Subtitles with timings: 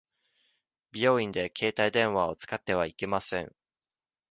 [0.91, 3.53] 病院で携帯電話を使ってはいけません。